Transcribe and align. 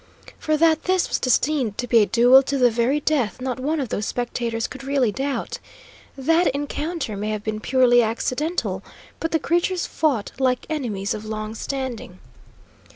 For 0.39 0.57
that 0.57 0.85
this 0.85 1.07
was 1.09 1.19
destined 1.19 1.77
to 1.77 1.85
be 1.85 1.99
a 1.99 2.07
duel 2.07 2.41
to 2.41 2.57
the 2.57 2.71
very 2.71 2.99
death 2.99 3.39
not 3.39 3.59
one 3.59 3.79
of 3.79 3.89
those 3.89 4.07
spectators 4.07 4.65
could 4.65 4.83
really 4.83 5.11
doubt. 5.11 5.59
That 6.17 6.47
encounter 6.55 7.15
may 7.15 7.29
have 7.29 7.43
been 7.43 7.59
purely 7.59 8.01
accidental, 8.01 8.81
but 9.19 9.29
the 9.29 9.37
creatures 9.37 9.85
fought 9.85 10.31
like 10.39 10.65
enemies 10.71 11.13
of 11.13 11.23
long 11.25 11.53
standing. 11.53 12.17